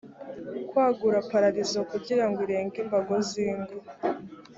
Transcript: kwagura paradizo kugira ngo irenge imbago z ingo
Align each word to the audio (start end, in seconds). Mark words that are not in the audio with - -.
kwagura 0.69 1.19
paradizo 1.31 1.79
kugira 1.91 2.23
ngo 2.29 2.39
irenge 2.45 2.77
imbago 2.83 3.15
z 3.27 3.29
ingo 3.47 3.73